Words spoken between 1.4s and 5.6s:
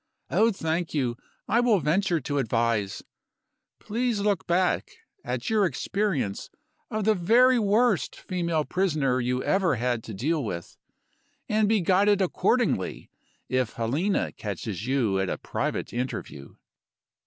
I will venture to advise. Please look back at